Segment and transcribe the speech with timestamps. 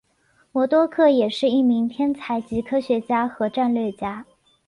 [0.51, 4.25] 魔多客也是一名天才级科学家和战略家。